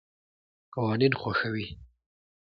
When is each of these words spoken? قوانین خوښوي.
قوانین 0.73 1.13
خوښوي. 1.19 1.65